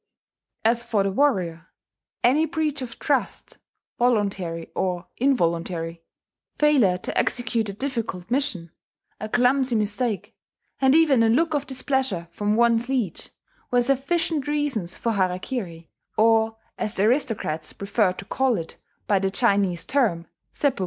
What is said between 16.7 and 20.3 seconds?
as the aristocrats preferred to call it, by the Chinese term,